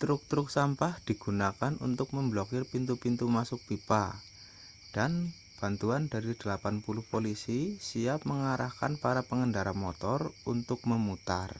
[0.00, 4.04] truk-truk sampah digunakan untuk memblokir pintu-pintu masuk pipa
[4.96, 5.12] dan
[5.60, 10.20] bantuan dari 80 polisi siap mengarahkan para pengendara motor
[10.52, 11.50] untuk memutar